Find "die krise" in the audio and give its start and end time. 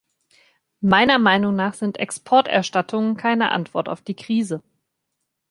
4.01-4.63